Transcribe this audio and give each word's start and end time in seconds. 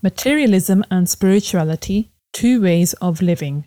Materialism 0.00 0.84
and 0.92 1.08
spirituality, 1.08 2.12
two 2.32 2.62
ways 2.62 2.92
of 3.02 3.20
living. 3.20 3.64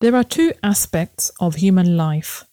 There 0.00 0.14
are 0.14 0.22
two 0.22 0.52
aspects 0.62 1.32
of 1.40 1.56
human 1.56 1.96
life 1.96 2.44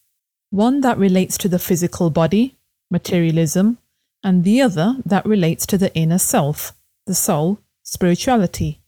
one 0.50 0.82
that 0.82 0.98
relates 0.98 1.38
to 1.38 1.48
the 1.48 1.60
physical 1.60 2.10
body, 2.10 2.58
materialism, 2.90 3.78
and 4.24 4.44
the 4.44 4.60
other 4.60 4.96
that 5.06 5.24
relates 5.28 5.68
to 5.68 5.78
the 5.78 5.94
inner 5.94 6.18
self, 6.18 6.74
the 7.06 7.14
soul, 7.14 7.60
spirituality. 7.84 8.82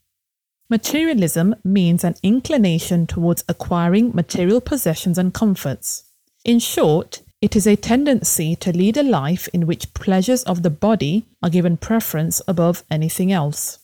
Materialism 0.68 1.54
means 1.62 2.02
an 2.02 2.16
inclination 2.24 3.06
towards 3.06 3.44
acquiring 3.48 4.10
material 4.16 4.60
possessions 4.60 5.16
and 5.16 5.32
comforts. 5.32 6.10
In 6.44 6.58
short, 6.58 7.22
it 7.46 7.54
is 7.54 7.64
a 7.64 7.76
tendency 7.76 8.56
to 8.56 8.72
lead 8.72 8.96
a 8.96 9.04
life 9.04 9.46
in 9.52 9.68
which 9.68 9.94
pleasures 9.94 10.42
of 10.42 10.64
the 10.64 10.76
body 10.88 11.24
are 11.44 11.48
given 11.48 11.76
preference 11.76 12.42
above 12.48 12.82
anything 12.90 13.30
else. 13.30 13.78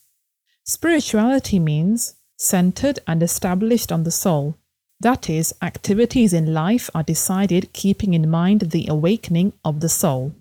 Spirituality 0.65 1.61
means 1.61 2.17
centered 2.37 2.98
and 3.06 3.23
established 3.23 3.93
on 3.93 4.03
the 4.03 4.11
soul. 4.11 4.56
That 4.98 5.30
is, 5.30 5.55
activities 5.62 6.33
in 6.33 6.53
life 6.53 6.91
are 6.93 7.05
decided 7.05 7.73
keeping 7.73 8.15
in 8.15 8.29
mind 8.29 8.62
the 8.73 8.89
awakening 8.89 9.53
of 9.65 9.79
the 9.79 9.89
soul. 9.89 10.34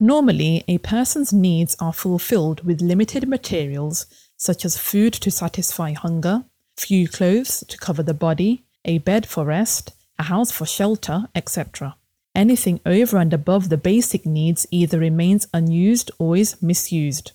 Normally, 0.00 0.64
a 0.66 0.78
person's 0.78 1.32
needs 1.32 1.76
are 1.78 1.92
fulfilled 1.92 2.64
with 2.64 2.82
limited 2.82 3.28
materials 3.28 4.06
such 4.36 4.64
as 4.64 4.76
food 4.76 5.12
to 5.12 5.30
satisfy 5.30 5.92
hunger, 5.92 6.42
few 6.76 7.06
clothes 7.06 7.62
to 7.68 7.78
cover 7.78 8.02
the 8.02 8.20
body, 8.26 8.64
a 8.84 8.98
bed 8.98 9.24
for 9.24 9.44
rest, 9.44 9.92
a 10.18 10.24
house 10.24 10.50
for 10.50 10.66
shelter, 10.66 11.28
etc. 11.36 11.94
Anything 12.34 12.80
over 12.86 13.18
and 13.18 13.32
above 13.32 13.68
the 13.68 13.76
basic 13.76 14.24
needs 14.24 14.66
either 14.70 14.98
remains 14.98 15.48
unused 15.52 16.10
or 16.18 16.36
is 16.36 16.62
misused. 16.62 17.32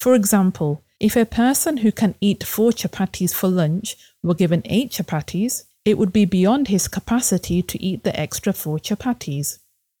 For 0.00 0.14
example, 0.14 0.82
if 0.98 1.16
a 1.16 1.26
person 1.26 1.78
who 1.78 1.92
can 1.92 2.14
eat 2.20 2.44
four 2.44 2.70
chapatis 2.70 3.34
for 3.34 3.48
lunch 3.48 3.96
were 4.22 4.34
given 4.34 4.62
eight 4.64 4.92
chapatis, 4.92 5.64
it 5.84 5.98
would 5.98 6.12
be 6.12 6.24
beyond 6.24 6.68
his 6.68 6.88
capacity 6.88 7.62
to 7.62 7.82
eat 7.82 8.02
the 8.02 8.18
extra 8.18 8.52
four 8.52 8.78
chapatis. 8.78 9.58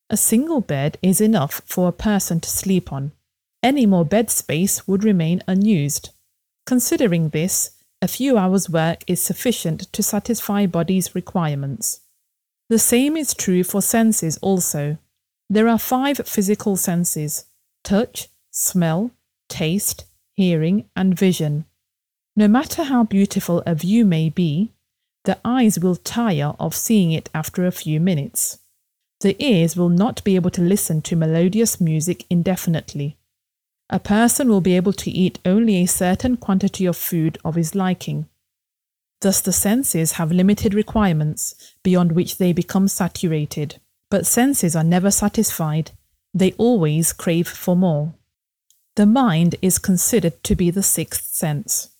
A 0.08 0.16
single 0.16 0.60
bed 0.60 0.98
is 1.02 1.20
enough 1.20 1.60
for 1.66 1.88
a 1.88 1.92
person 1.92 2.40
to 2.40 2.48
sleep 2.48 2.92
on. 2.92 3.12
Any 3.62 3.86
more 3.86 4.04
bed 4.04 4.30
space 4.30 4.86
would 4.88 5.04
remain 5.04 5.42
unused. 5.46 6.10
Considering 6.64 7.30
this, 7.30 7.72
a 8.00 8.08
few 8.08 8.38
hours' 8.38 8.70
work 8.70 9.02
is 9.06 9.20
sufficient 9.20 9.92
to 9.92 10.02
satisfy 10.02 10.66
body's 10.66 11.14
requirements. 11.14 12.00
The 12.68 12.78
same 12.78 13.16
is 13.16 13.34
true 13.34 13.62
for 13.62 13.80
senses 13.80 14.38
also. 14.38 14.98
There 15.48 15.68
are 15.68 15.78
five 15.78 16.18
physical 16.26 16.76
senses 16.76 17.46
touch, 17.84 18.28
smell, 18.50 19.12
taste, 19.48 20.06
hearing, 20.34 20.88
and 20.96 21.16
vision. 21.16 21.66
No 22.34 22.48
matter 22.48 22.84
how 22.84 23.04
beautiful 23.04 23.62
a 23.64 23.74
view 23.74 24.04
may 24.04 24.28
be, 24.28 24.72
the 25.24 25.38
eyes 25.44 25.78
will 25.78 25.96
tire 25.96 26.54
of 26.58 26.74
seeing 26.74 27.12
it 27.12 27.30
after 27.32 27.64
a 27.64 27.72
few 27.72 28.00
minutes. 28.00 28.58
The 29.20 29.36
ears 29.42 29.76
will 29.76 29.88
not 29.88 30.22
be 30.24 30.36
able 30.36 30.50
to 30.50 30.60
listen 30.60 31.00
to 31.02 31.16
melodious 31.16 31.80
music 31.80 32.26
indefinitely. 32.28 33.16
A 33.88 33.98
person 33.98 34.48
will 34.48 34.60
be 34.60 34.76
able 34.76 34.92
to 34.94 35.10
eat 35.10 35.38
only 35.44 35.76
a 35.76 35.86
certain 35.86 36.36
quantity 36.36 36.86
of 36.86 36.96
food 36.96 37.38
of 37.44 37.54
his 37.54 37.74
liking. 37.74 38.28
Thus, 39.20 39.40
the 39.40 39.52
senses 39.52 40.12
have 40.12 40.30
limited 40.30 40.74
requirements 40.74 41.74
beyond 41.82 42.12
which 42.12 42.38
they 42.38 42.52
become 42.52 42.88
saturated. 42.88 43.80
But 44.10 44.26
senses 44.26 44.76
are 44.76 44.84
never 44.84 45.10
satisfied, 45.10 45.90
they 46.32 46.52
always 46.52 47.12
crave 47.12 47.48
for 47.48 47.74
more. 47.74 48.14
The 48.94 49.06
mind 49.06 49.56
is 49.62 49.78
considered 49.78 50.42
to 50.44 50.54
be 50.54 50.70
the 50.70 50.82
sixth 50.82 51.34
sense. 51.34 51.90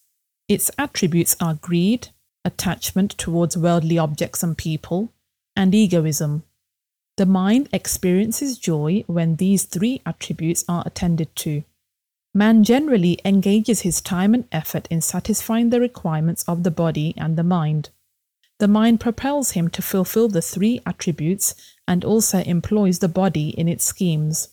Its 0.48 0.70
attributes 0.78 1.36
are 1.40 1.54
greed, 1.54 2.08
attachment 2.44 3.12
towards 3.18 3.56
worldly 3.56 3.98
objects 3.98 4.42
and 4.42 4.56
people, 4.56 5.12
and 5.56 5.74
egoism. 5.74 6.44
The 7.16 7.26
mind 7.26 7.68
experiences 7.72 8.58
joy 8.58 9.04
when 9.06 9.36
these 9.36 9.64
three 9.64 10.02
attributes 10.04 10.64
are 10.68 10.82
attended 10.86 11.34
to. 11.36 11.64
Man 12.36 12.64
generally 12.64 13.18
engages 13.24 13.80
his 13.80 14.02
time 14.02 14.34
and 14.34 14.46
effort 14.52 14.86
in 14.90 15.00
satisfying 15.00 15.70
the 15.70 15.80
requirements 15.80 16.44
of 16.46 16.64
the 16.64 16.70
body 16.70 17.14
and 17.16 17.34
the 17.34 17.42
mind. 17.42 17.88
The 18.58 18.68
mind 18.68 19.00
propels 19.00 19.52
him 19.52 19.70
to 19.70 19.80
fulfill 19.80 20.28
the 20.28 20.42
three 20.42 20.82
attributes 20.84 21.54
and 21.88 22.04
also 22.04 22.40
employs 22.40 22.98
the 22.98 23.08
body 23.08 23.58
in 23.58 23.70
its 23.70 23.86
schemes. 23.86 24.50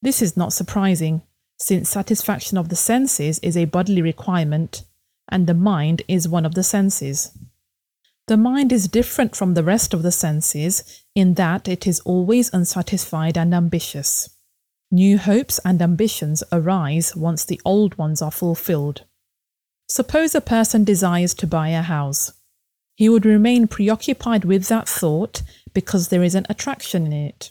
This 0.00 0.22
is 0.22 0.38
not 0.38 0.54
surprising, 0.54 1.20
since 1.58 1.90
satisfaction 1.90 2.56
of 2.56 2.70
the 2.70 2.76
senses 2.76 3.38
is 3.40 3.58
a 3.58 3.66
bodily 3.66 4.00
requirement, 4.00 4.84
and 5.28 5.46
the 5.46 5.52
mind 5.52 6.00
is 6.08 6.30
one 6.30 6.46
of 6.46 6.54
the 6.54 6.64
senses. 6.64 7.36
The 8.26 8.38
mind 8.38 8.72
is 8.72 8.88
different 8.88 9.36
from 9.36 9.52
the 9.52 9.64
rest 9.64 9.92
of 9.92 10.02
the 10.02 10.12
senses 10.12 11.04
in 11.14 11.34
that 11.34 11.68
it 11.68 11.86
is 11.86 12.00
always 12.00 12.50
unsatisfied 12.54 13.36
and 13.36 13.54
ambitious. 13.54 14.30
New 14.90 15.18
hopes 15.18 15.58
and 15.64 15.80
ambitions 15.82 16.42
arise 16.52 17.16
once 17.16 17.44
the 17.44 17.60
old 17.64 17.96
ones 17.98 18.22
are 18.22 18.30
fulfilled. 18.30 19.04
Suppose 19.88 20.34
a 20.34 20.40
person 20.40 20.84
desires 20.84 21.34
to 21.34 21.46
buy 21.46 21.68
a 21.68 21.82
house. 21.82 22.32
He 22.96 23.08
would 23.08 23.26
remain 23.26 23.66
preoccupied 23.66 24.44
with 24.44 24.68
that 24.68 24.88
thought 24.88 25.42
because 25.72 26.08
there 26.08 26.22
is 26.22 26.34
an 26.34 26.46
attraction 26.48 27.06
in 27.06 27.12
it. 27.12 27.50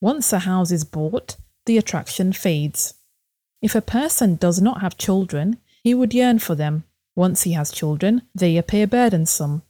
Once 0.00 0.32
a 0.32 0.40
house 0.40 0.70
is 0.70 0.84
bought, 0.84 1.36
the 1.66 1.78
attraction 1.78 2.32
fades. 2.32 2.94
If 3.62 3.74
a 3.74 3.80
person 3.80 4.36
does 4.36 4.60
not 4.60 4.80
have 4.80 4.98
children, 4.98 5.58
he 5.82 5.94
would 5.94 6.12
yearn 6.12 6.40
for 6.40 6.54
them. 6.54 6.84
Once 7.14 7.42
he 7.42 7.52
has 7.52 7.70
children, 7.70 8.22
they 8.34 8.56
appear 8.56 8.86
burdensome. 8.86 9.62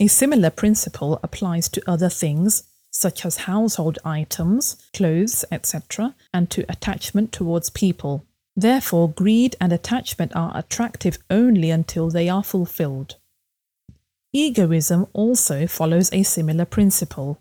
A 0.00 0.06
similar 0.06 0.50
principle 0.50 1.18
applies 1.22 1.68
to 1.70 1.90
other 1.90 2.08
things 2.08 2.64
such 2.90 3.24
as 3.24 3.38
household 3.38 3.98
items, 4.04 4.76
clothes, 4.94 5.44
etc., 5.50 6.14
and 6.32 6.50
to 6.50 6.64
attachment 6.70 7.32
towards 7.32 7.70
people. 7.70 8.24
Therefore, 8.56 9.10
greed 9.10 9.54
and 9.60 9.72
attachment 9.72 10.34
are 10.34 10.52
attractive 10.54 11.18
only 11.30 11.70
until 11.70 12.10
they 12.10 12.28
are 12.28 12.42
fulfilled. 12.42 13.16
Egoism 14.32 15.06
also 15.12 15.66
follows 15.66 16.10
a 16.12 16.22
similar 16.22 16.64
principle. 16.64 17.40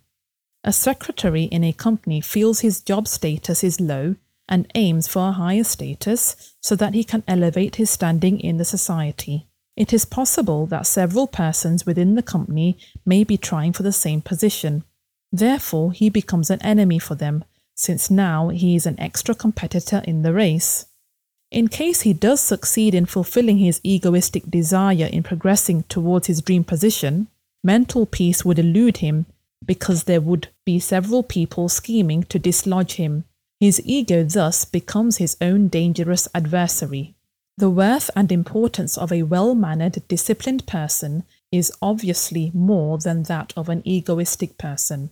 A 0.64 0.72
secretary 0.72 1.44
in 1.44 1.64
a 1.64 1.74
company 1.74 2.22
feels 2.22 2.60
his 2.60 2.82
job 2.82 3.08
status 3.08 3.64
is 3.64 3.82
low 3.82 4.16
and 4.48 4.70
aims 4.76 5.08
for 5.08 5.30
a 5.30 5.34
higher 5.34 5.64
status 5.64 6.56
so 6.62 6.76
that 6.76 6.94
he 6.94 7.04
can 7.04 7.24
elevate 7.28 7.76
his 7.76 7.90
standing 7.90 8.40
in 8.40 8.58
the 8.58 8.66
society. 8.66 9.48
It 9.76 9.94
is 9.94 10.06
possible 10.06 10.66
that 10.68 10.88
several 10.88 11.28
persons 11.28 11.86
within 11.86 12.16
the 12.16 12.24
company 12.24 12.78
may 13.06 13.24
be 13.24 13.38
trying 13.38 13.74
for 13.74 13.84
the 13.84 13.92
same 13.92 14.22
position, 14.22 14.84
Therefore, 15.32 15.92
he 15.92 16.10
becomes 16.10 16.50
an 16.50 16.62
enemy 16.62 17.00
for 17.00 17.16
them, 17.16 17.44
since 17.76 18.10
now 18.10 18.50
he 18.50 18.76
is 18.76 18.86
an 18.86 19.00
extra 19.00 19.36
competitor 19.36 20.02
in 20.06 20.22
the 20.22 20.34
race. 20.34 20.86
In 21.52 21.68
case 21.68 22.02
he 22.02 22.14
does 22.14 22.42
succeed 22.42 22.94
in 22.94 23.06
fulfilling 23.06 23.58
his 23.58 23.80
egoistic 23.84 24.50
desire 24.50 25.06
in 25.06 25.24
progressing 25.24 25.84
towards 25.84 26.28
his 26.28 26.42
dream 26.42 26.64
position, 26.64 27.28
mental 27.64 28.06
peace 28.06 28.44
would 28.44 28.60
elude 28.60 28.98
him 28.98 29.26
because 29.66 30.04
there 30.04 30.22
would 30.22 30.50
be 30.66 30.80
several 30.80 31.24
people 31.24 31.70
scheming 31.70 32.24
to 32.24 32.40
dislodge 32.40 32.94
him. 32.94 33.24
His 33.60 33.82
ego 33.86 34.24
thus 34.24 34.66
becomes 34.66 35.18
his 35.18 35.38
own 35.42 35.68
dangerous 35.68 36.28
adversary. 36.34 37.16
The 37.58 37.70
worth 37.70 38.12
and 38.16 38.32
importance 38.32 38.98
of 38.98 39.12
a 39.12 39.24
well 39.24 39.56
mannered, 39.56 40.04
disciplined 40.08 40.68
person 40.68 41.24
is 41.52 41.72
obviously 41.82 42.52
more 42.54 42.98
than 42.98 43.24
that 43.24 43.54
of 43.58 43.68
an 43.70 43.82
egoistic 43.86 44.58
person. 44.58 45.12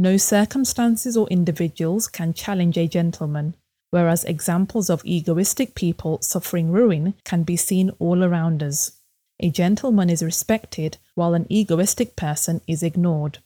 No 0.00 0.16
circumstances 0.16 1.14
or 1.14 1.28
individuals 1.28 2.08
can 2.08 2.32
challenge 2.32 2.78
a 2.78 2.88
gentleman, 2.88 3.54
whereas 3.90 4.24
examples 4.24 4.88
of 4.88 5.04
egoistic 5.04 5.74
people 5.74 6.22
suffering 6.22 6.70
ruin 6.70 7.12
can 7.22 7.42
be 7.42 7.58
seen 7.58 7.90
all 7.98 8.24
around 8.24 8.62
us. 8.62 8.92
A 9.40 9.50
gentleman 9.50 10.08
is 10.08 10.22
respected 10.22 10.96
while 11.16 11.34
an 11.34 11.44
egoistic 11.50 12.16
person 12.16 12.62
is 12.66 12.82
ignored. 12.82 13.40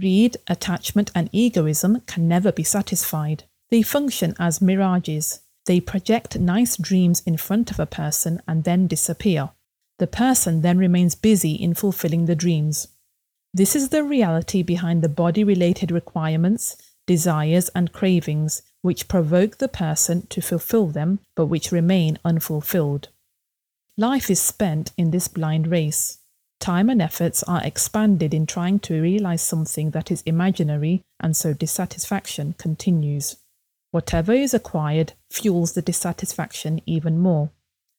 Greed, 0.00 0.38
attachment, 0.46 1.10
and 1.14 1.28
egoism 1.32 2.00
can 2.06 2.26
never 2.26 2.50
be 2.50 2.64
satisfied. 2.64 3.44
They 3.68 3.82
function 3.82 4.34
as 4.38 4.62
mirages. 4.62 5.40
They 5.66 5.80
project 5.80 6.38
nice 6.38 6.78
dreams 6.78 7.22
in 7.26 7.36
front 7.36 7.70
of 7.70 7.78
a 7.78 7.84
person 7.84 8.40
and 8.48 8.64
then 8.64 8.86
disappear. 8.86 9.50
The 9.98 10.06
person 10.06 10.62
then 10.62 10.78
remains 10.78 11.14
busy 11.14 11.52
in 11.52 11.74
fulfilling 11.74 12.24
the 12.24 12.34
dreams. 12.34 12.88
This 13.54 13.74
is 13.74 13.88
the 13.88 14.04
reality 14.04 14.62
behind 14.62 15.02
the 15.02 15.08
body 15.08 15.42
related 15.42 15.90
requirements, 15.90 16.76
desires, 17.06 17.70
and 17.70 17.92
cravings 17.92 18.62
which 18.82 19.08
provoke 19.08 19.56
the 19.56 19.68
person 19.68 20.26
to 20.28 20.40
fulfill 20.40 20.86
them 20.86 21.20
but 21.34 21.46
which 21.46 21.72
remain 21.72 22.18
unfulfilled. 22.24 23.08
Life 23.96 24.30
is 24.30 24.40
spent 24.40 24.92
in 24.96 25.10
this 25.10 25.26
blind 25.28 25.66
race. 25.66 26.18
time 26.60 26.90
and 26.90 27.00
efforts 27.00 27.42
are 27.44 27.64
expanded 27.64 28.34
in 28.34 28.46
trying 28.46 28.78
to 28.80 29.00
realize 29.00 29.42
something 29.42 29.90
that 29.90 30.10
is 30.10 30.22
imaginary, 30.22 31.02
and 31.20 31.36
so 31.36 31.52
dissatisfaction 31.52 32.54
continues. 32.58 33.36
Whatever 33.90 34.32
is 34.32 34.52
acquired 34.54 35.14
fuels 35.30 35.72
the 35.72 35.82
dissatisfaction 35.82 36.80
even 36.84 37.18
more. 37.18 37.50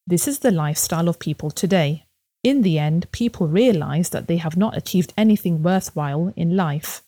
This 0.06 0.28
is 0.28 0.40
the 0.40 0.52
lifestyle 0.52 1.07
of 1.07 1.19
people 1.19 1.52
today. 1.52 2.06
In 2.44 2.62
the 2.62 2.80
end, 2.80 3.12
people 3.12 3.47
realize 3.47 4.09
that 4.09 4.27
they 4.27 4.38
have 4.38 4.56
not 4.56 4.77
achieved 4.77 5.13
anything 5.18 5.62
worthwhile 5.62 6.33
in 6.36 6.56
life. 6.56 7.01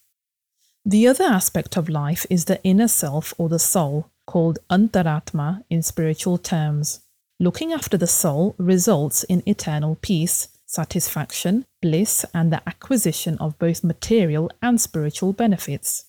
The 0.83 1.07
other 1.07 1.23
aspect 1.23 1.77
of 1.77 1.89
life 1.89 2.25
is 2.29 2.45
the 2.45 2.61
inner 2.63 2.87
self 2.87 3.33
or 3.37 3.47
the 3.47 3.59
soul, 3.59 4.09
called 4.25 4.59
antaratma 4.69 5.63
in 5.69 5.83
spiritual 5.83 6.37
terms. 6.37 7.01
Looking 7.39 7.71
after 7.71 7.97
the 7.97 8.07
soul 8.07 8.55
results 8.57 9.23
in 9.23 9.43
eternal 9.47 9.97
peace, 10.01 10.47
satisfaction, 10.65 11.65
bliss, 11.81 12.25
and 12.33 12.51
the 12.51 12.61
acquisition 12.67 13.37
of 13.39 13.59
both 13.59 13.83
material 13.83 14.49
and 14.61 14.79
spiritual 14.79 15.33
benefits. 15.33 16.05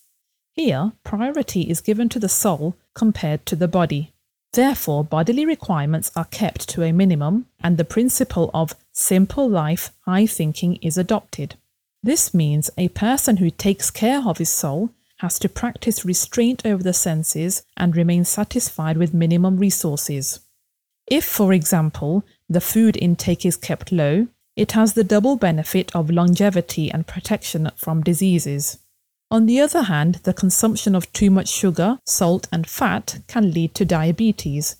Here, 0.54 0.92
priority 1.04 1.62
is 1.62 1.80
given 1.80 2.08
to 2.10 2.18
the 2.18 2.28
soul 2.28 2.76
compared 2.94 3.46
to 3.46 3.56
the 3.56 3.68
body. 3.68 4.12
Therefore, 4.52 5.02
bodily 5.02 5.46
requirements 5.46 6.12
are 6.14 6.26
kept 6.26 6.68
to 6.70 6.82
a 6.82 6.92
minimum, 6.92 7.46
and 7.60 7.76
the 7.76 7.84
principle 7.84 8.50
of 8.52 8.74
simple 8.92 9.48
life, 9.48 9.92
high 10.06 10.26
thinking 10.26 10.76
is 10.76 10.96
adopted. 10.96 11.56
This 12.02 12.34
means 12.34 12.70
a 12.76 12.88
person 12.88 13.38
who 13.38 13.50
takes 13.50 13.90
care 13.90 14.22
of 14.26 14.38
his 14.38 14.50
soul 14.50 14.90
has 15.18 15.38
to 15.38 15.48
practice 15.48 16.04
restraint 16.04 16.66
over 16.66 16.82
the 16.82 16.92
senses 16.92 17.62
and 17.76 17.94
remain 17.96 18.24
satisfied 18.24 18.96
with 18.96 19.14
minimum 19.14 19.56
resources. 19.56 20.40
If, 21.06 21.24
for 21.24 21.52
example, 21.52 22.24
the 22.48 22.60
food 22.60 22.96
intake 22.96 23.46
is 23.46 23.56
kept 23.56 23.92
low, 23.92 24.26
it 24.56 24.72
has 24.72 24.92
the 24.92 25.04
double 25.04 25.36
benefit 25.36 25.94
of 25.94 26.10
longevity 26.10 26.90
and 26.90 27.06
protection 27.06 27.70
from 27.76 28.02
diseases. 28.02 28.78
On 29.30 29.46
the 29.46 29.60
other 29.60 29.84
hand, 29.84 30.16
the 30.24 30.34
consumption 30.34 30.94
of 30.94 31.10
too 31.12 31.30
much 31.30 31.48
sugar, 31.48 31.98
salt, 32.04 32.48
and 32.52 32.66
fat 32.66 33.20
can 33.28 33.52
lead 33.52 33.74
to 33.76 33.84
diabetes, 33.84 34.76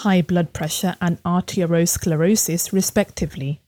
high 0.00 0.22
blood 0.22 0.52
pressure, 0.52 0.96
and 1.00 1.22
arteriosclerosis, 1.22 2.72
respectively. 2.72 3.60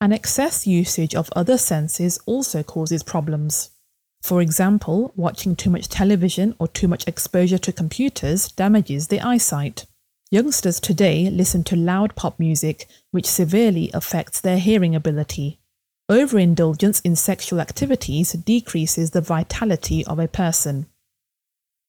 An 0.00 0.12
excess 0.12 0.66
usage 0.66 1.14
of 1.14 1.30
other 1.34 1.56
senses 1.56 2.18
also 2.26 2.62
causes 2.62 3.02
problems. 3.02 3.70
For 4.22 4.40
example, 4.40 5.12
watching 5.16 5.54
too 5.54 5.70
much 5.70 5.88
television 5.88 6.54
or 6.58 6.68
too 6.68 6.88
much 6.88 7.06
exposure 7.06 7.58
to 7.58 7.72
computers 7.72 8.50
damages 8.50 9.08
the 9.08 9.20
eyesight. 9.20 9.86
Youngsters 10.30 10.80
today 10.80 11.30
listen 11.30 11.62
to 11.64 11.76
loud 11.76 12.14
pop 12.16 12.38
music, 12.38 12.86
which 13.10 13.26
severely 13.26 13.90
affects 13.92 14.40
their 14.40 14.58
hearing 14.58 14.94
ability. 14.94 15.60
Overindulgence 16.08 17.00
in 17.00 17.16
sexual 17.16 17.60
activities 17.60 18.32
decreases 18.32 19.12
the 19.12 19.20
vitality 19.20 20.04
of 20.06 20.18
a 20.18 20.28
person. 20.28 20.86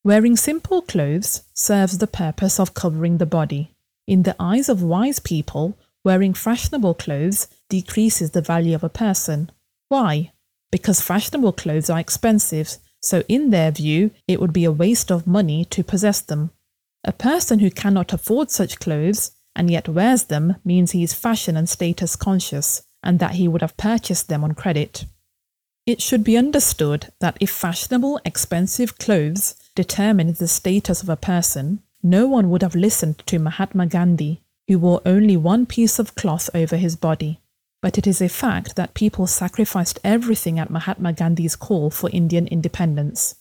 Wearing 0.04 0.38
simple 0.38 0.82
clothes 0.82 1.44
serves 1.54 1.98
the 1.98 2.08
purpose 2.08 2.60
of 2.60 2.74
covering 2.74 3.18
the 3.18 3.26
body. 3.26 3.75
In 4.08 4.24
the 4.24 4.36
eyes 4.40 4.70
of 4.70 4.84
wise 4.84 5.20
people, 5.20 5.78
wearing 6.04 6.34
fashionable 6.34 6.94
clothes 6.94 7.48
decreases 7.70 8.32
the 8.32 8.42
value 8.42 8.76
of 8.76 8.84
a 8.84 8.90
person. 8.90 9.52
Why? 9.90 10.32
Because 10.72 11.02
fashionable 11.02 11.54
clothes 11.54 11.90
are 11.90 12.00
expensive, 12.00 12.78
so 13.02 13.24
in 13.28 13.50
their 13.50 13.72
view, 13.72 14.12
it 14.28 14.40
would 14.40 14.54
be 14.54 14.66
a 14.66 14.72
waste 14.72 15.12
of 15.12 15.28
money 15.28 15.66
to 15.66 15.84
possess 15.84 16.22
them. 16.22 16.52
A 17.04 17.12
person 17.12 17.60
who 17.60 17.72
cannot 17.72 18.14
afford 18.14 18.52
such 18.52 18.80
clothes 18.80 19.32
and 19.56 19.72
yet 19.72 19.88
wears 19.88 20.26
them 20.26 20.56
means 20.66 20.92
he 20.92 21.04
is 21.04 21.14
fashion 21.14 21.56
and 21.56 21.70
status 21.70 22.16
conscious, 22.16 22.84
and 23.02 23.20
that 23.20 23.36
he 23.36 23.48
would 23.48 23.62
have 23.62 23.78
purchased 23.78 24.28
them 24.28 24.44
on 24.44 24.54
credit. 24.54 25.06
It 25.86 26.02
should 26.02 26.24
be 26.24 26.36
understood 26.36 27.14
that 27.22 27.38
if 27.40 27.52
fashionable, 27.52 28.20
expensive 28.26 28.98
clothes 28.98 29.56
determine 29.76 30.34
the 30.34 30.48
status 30.48 31.02
of 31.02 31.10
a 31.10 31.16
person, 31.16 31.84
no 32.06 32.28
one 32.28 32.52
would 32.52 32.62
have 32.62 32.76
listened 32.76 33.18
to 33.26 33.40
Mahatma 33.40 33.88
Gandhi, 33.88 34.44
who 34.68 34.78
wore 34.78 35.02
only 35.08 35.36
one 35.36 35.66
piece 35.66 35.98
of 35.98 36.14
cloth 36.14 36.52
over 36.54 36.78
his 36.78 36.96
body. 36.96 37.40
But 37.82 37.98
it 37.98 38.06
is 38.06 38.22
a 38.22 38.30
fact 38.30 38.76
that 38.76 38.94
people 38.94 39.26
sacrificed 39.26 39.98
everything 40.04 40.60
at 40.60 40.70
Mahatma 40.70 41.14
Gandhi's 41.14 41.56
call 41.56 41.90
for 41.90 42.12
Indian 42.12 42.46
independence. 42.46 43.36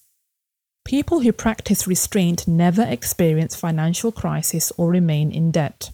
People 0.86 1.20
who 1.20 1.32
practice 1.32 1.86
restraint 1.86 2.48
never 2.48 2.82
experience 2.82 3.54
financial 3.54 4.10
crisis 4.10 4.72
or 4.78 4.88
remain 4.90 5.30
in 5.30 5.50
debt. 5.50 5.90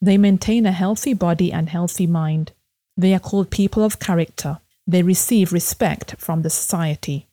They 0.00 0.18
maintain 0.18 0.66
a 0.66 0.72
healthy 0.72 1.14
body 1.14 1.52
and 1.52 1.68
healthy 1.68 2.08
mind. 2.08 2.50
They 2.96 3.14
are 3.14 3.20
called 3.20 3.50
people 3.50 3.84
of 3.84 4.00
character. 4.00 4.58
They 4.84 5.04
receive 5.04 5.52
respect 5.52 6.16
from 6.18 6.42
the 6.42 6.50
society. 6.50 7.28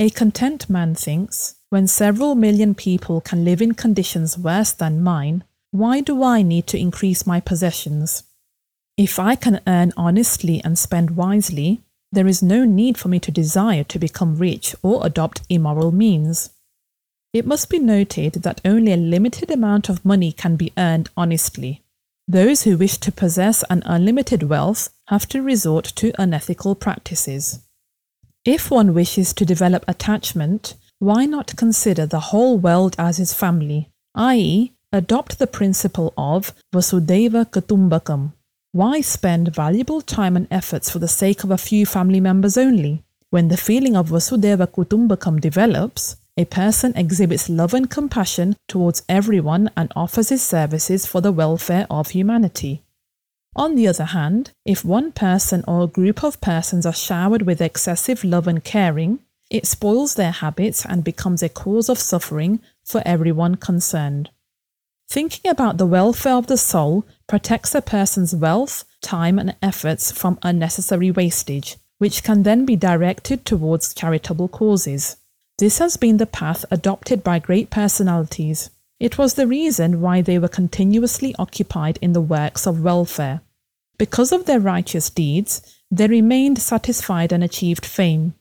A 0.00 0.10
content 0.10 0.68
man 0.68 0.96
thinks, 0.96 1.54
when 1.70 1.86
several 1.86 2.34
million 2.34 2.74
people 2.74 3.20
can 3.20 3.44
live 3.44 3.60
in 3.60 3.74
conditions 3.74 4.38
worse 4.38 4.72
than 4.72 5.02
mine, 5.02 5.44
why 5.70 6.00
do 6.00 6.22
I 6.22 6.42
need 6.42 6.66
to 6.68 6.78
increase 6.78 7.26
my 7.26 7.40
possessions? 7.40 8.22
If 8.96 9.18
I 9.18 9.34
can 9.34 9.60
earn 9.66 9.92
honestly 9.96 10.62
and 10.64 10.78
spend 10.78 11.10
wisely, 11.12 11.82
there 12.10 12.26
is 12.26 12.42
no 12.42 12.64
need 12.64 12.96
for 12.96 13.08
me 13.08 13.20
to 13.20 13.30
desire 13.30 13.84
to 13.84 13.98
become 13.98 14.36
rich 14.36 14.74
or 14.82 15.06
adopt 15.06 15.42
immoral 15.50 15.92
means. 15.92 16.50
It 17.34 17.46
must 17.46 17.68
be 17.68 17.78
noted 17.78 18.34
that 18.42 18.62
only 18.64 18.92
a 18.92 18.96
limited 18.96 19.50
amount 19.50 19.90
of 19.90 20.04
money 20.04 20.32
can 20.32 20.56
be 20.56 20.72
earned 20.78 21.10
honestly. 21.16 21.82
Those 22.26 22.62
who 22.62 22.78
wish 22.78 22.96
to 22.98 23.12
possess 23.12 23.62
an 23.68 23.82
unlimited 23.84 24.44
wealth 24.44 24.88
have 25.08 25.28
to 25.28 25.42
resort 25.42 25.84
to 25.96 26.12
unethical 26.18 26.74
practices. 26.74 27.60
If 28.44 28.70
one 28.70 28.94
wishes 28.94 29.34
to 29.34 29.44
develop 29.44 29.84
attachment, 29.86 30.74
why 31.00 31.24
not 31.26 31.56
consider 31.56 32.06
the 32.06 32.20
whole 32.30 32.58
world 32.58 32.96
as 32.98 33.18
his 33.18 33.32
family, 33.32 33.88
i.e., 34.14 34.72
adopt 34.92 35.38
the 35.38 35.46
principle 35.46 36.12
of 36.16 36.52
Vasudhaiva 36.74 37.50
Kutumbakam. 37.50 38.32
Why 38.72 39.00
spend 39.00 39.54
valuable 39.54 40.00
time 40.00 40.36
and 40.36 40.48
efforts 40.50 40.90
for 40.90 40.98
the 40.98 41.08
sake 41.08 41.44
of 41.44 41.50
a 41.50 41.58
few 41.58 41.86
family 41.86 42.20
members 42.20 42.56
only? 42.56 43.04
When 43.30 43.48
the 43.48 43.56
feeling 43.56 43.96
of 43.96 44.08
Vasudhaiva 44.08 44.68
Kutumbakam 44.68 45.40
develops, 45.40 46.16
a 46.36 46.44
person 46.46 46.96
exhibits 46.96 47.48
love 47.48 47.74
and 47.74 47.90
compassion 47.90 48.56
towards 48.66 49.02
everyone 49.08 49.70
and 49.76 49.92
offers 49.94 50.30
his 50.30 50.42
services 50.42 51.06
for 51.06 51.20
the 51.20 51.32
welfare 51.32 51.86
of 51.90 52.10
humanity. 52.10 52.82
On 53.54 53.74
the 53.74 53.88
other 53.88 54.04
hand, 54.04 54.52
if 54.64 54.84
one 54.84 55.12
person 55.12 55.64
or 55.66 55.82
a 55.82 55.88
group 55.88 56.22
of 56.22 56.40
persons 56.40 56.86
are 56.86 56.92
showered 56.92 57.42
with 57.42 57.60
excessive 57.60 58.22
love 58.24 58.46
and 58.46 58.62
caring, 58.62 59.18
it 59.50 59.66
spoils 59.66 60.14
their 60.14 60.30
habits 60.30 60.84
and 60.84 61.02
becomes 61.04 61.42
a 61.42 61.48
cause 61.48 61.88
of 61.88 61.98
suffering 61.98 62.60
for 62.84 63.02
everyone 63.04 63.54
concerned. 63.54 64.30
Thinking 65.08 65.50
about 65.50 65.78
the 65.78 65.86
welfare 65.86 66.34
of 66.34 66.48
the 66.48 66.58
soul 66.58 67.06
protects 67.26 67.74
a 67.74 67.80
person's 67.80 68.34
wealth, 68.34 68.84
time, 69.00 69.38
and 69.38 69.56
efforts 69.62 70.12
from 70.12 70.38
unnecessary 70.42 71.10
wastage, 71.10 71.76
which 71.96 72.22
can 72.22 72.42
then 72.42 72.66
be 72.66 72.76
directed 72.76 73.46
towards 73.46 73.94
charitable 73.94 74.48
causes. 74.48 75.16
This 75.56 75.78
has 75.78 75.96
been 75.96 76.18
the 76.18 76.26
path 76.26 76.64
adopted 76.70 77.24
by 77.24 77.38
great 77.38 77.70
personalities. 77.70 78.70
It 79.00 79.16
was 79.16 79.34
the 79.34 79.46
reason 79.46 80.00
why 80.00 80.20
they 80.20 80.38
were 80.38 80.48
continuously 80.48 81.34
occupied 81.38 81.98
in 82.02 82.12
the 82.12 82.20
works 82.20 82.66
of 82.66 82.82
welfare. 82.82 83.40
Because 83.96 84.30
of 84.30 84.44
their 84.44 84.60
righteous 84.60 85.08
deeds, 85.08 85.62
they 85.90 86.06
remained 86.06 86.58
satisfied 86.58 87.32
and 87.32 87.42
achieved 87.42 87.86
fame. 87.86 88.34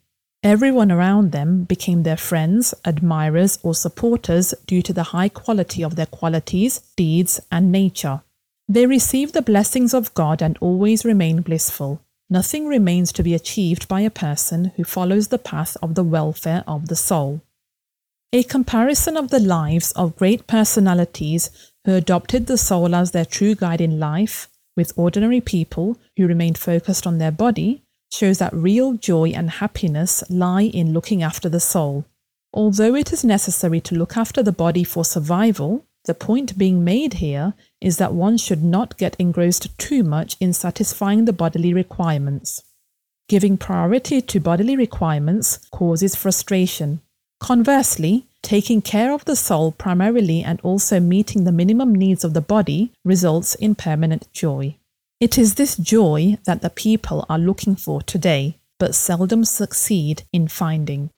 Everyone 0.48 0.94
around 0.94 1.34
them 1.34 1.66
became 1.66 2.04
their 2.04 2.16
friends, 2.16 2.74
admirers, 2.86 3.60
or 3.64 3.76
supporters 3.76 4.54
due 4.66 4.82
to 4.82 4.94
the 4.94 5.12
high 5.12 5.28
quality 5.28 5.84
of 5.84 5.98
their 5.98 6.06
qualities, 6.06 6.80
deeds, 6.96 7.42
and 7.52 7.70
nature. 7.70 8.22
They 8.66 8.86
receive 8.86 9.34
the 9.34 9.42
blessings 9.42 9.94
of 9.94 10.14
God 10.14 10.42
and 10.42 10.58
always 10.62 11.04
remain 11.04 11.42
blissful. 11.42 12.00
Nothing 12.30 12.66
remains 12.66 13.12
to 13.12 13.24
be 13.24 13.34
achieved 13.34 13.90
by 13.90 14.00
a 14.00 14.10
person 14.10 14.72
who 14.78 14.86
follows 14.86 15.28
the 15.28 15.38
path 15.38 15.76
of 15.82 15.96
the 15.96 16.04
welfare 16.06 16.64
of 16.66 16.88
the 16.88 16.96
soul. 16.96 17.42
A 18.32 18.44
comparison 18.44 19.18
of 19.18 19.32
the 19.32 19.42
lives 19.42 19.92
of 19.98 20.16
great 20.16 20.48
personalities 20.48 21.50
who 21.84 21.94
adopted 21.94 22.48
the 22.48 22.58
soul 22.58 22.96
as 22.96 23.12
their 23.12 23.26
true 23.26 23.54
guide 23.54 23.82
in 23.82 24.00
life 24.00 24.48
with 24.78 24.94
ordinary 24.96 25.42
people 25.42 25.98
who 26.16 26.26
remained 26.26 26.58
focused 26.58 27.06
on 27.06 27.18
their 27.18 27.32
body 27.34 27.84
shows 28.12 28.40
that 28.40 28.54
real 28.54 28.94
joy 28.94 29.30
and 29.30 29.50
happiness 29.50 30.24
lie 30.30 30.64
in 30.64 30.94
looking 30.94 31.22
after 31.24 31.50
the 31.50 31.60
soul. 31.60 32.06
Although 32.54 32.96
it 32.96 33.12
is 33.14 33.24
necessary 33.24 33.82
to 33.82 33.96
look 33.96 34.18
after 34.18 34.42
the 34.42 34.52
body 34.52 34.84
for 34.84 35.06
survival, 35.06 35.86
the 36.06 36.14
point 36.14 36.58
being 36.58 36.84
made 36.84 37.16
here 37.16 37.54
is 37.82 37.98
that 37.98 38.14
one 38.14 38.38
should 38.38 38.64
not 38.64 38.98
get 38.98 39.16
engrossed 39.20 39.78
too 39.78 40.04
much 40.04 40.38
in 40.40 40.54
satisfying 40.54 41.26
the 41.26 41.34
bodily 41.34 41.74
requirements. 41.74 42.64
Giving 43.28 43.58
priority 43.58 44.22
to 44.22 44.40
bodily 44.40 44.78
requirements 44.78 45.60
causes 45.70 46.16
frustration. 46.16 47.02
Conversely, 47.42 48.26
taking 48.42 48.82
care 48.82 49.12
of 49.12 49.26
the 49.26 49.36
soul 49.36 49.74
primarily 49.74 50.42
and 50.42 50.62
also 50.62 51.02
meeting 51.02 51.44
the 51.44 51.52
minimum 51.52 51.94
needs 51.94 52.24
of 52.24 52.34
the 52.34 52.42
body 52.42 52.94
results 53.04 53.54
in 53.56 53.76
permanent 53.76 54.32
joy. 54.32 54.78
It 55.20 55.36
is 55.40 55.56
this 55.56 55.76
joy 55.76 56.38
that 56.46 56.62
the 56.62 56.70
people 56.70 57.26
are 57.28 57.40
looking 57.40 57.76
for 57.76 58.04
today, 58.04 58.60
but 58.78 58.94
seldom 58.94 59.46
succeed 59.46 60.22
in 60.32 60.48
finding. 60.48 61.10